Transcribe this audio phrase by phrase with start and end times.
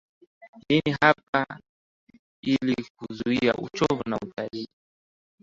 [0.69, 1.45] nini hapa
[2.43, 4.67] Ili kuzuia uchovu wa utalii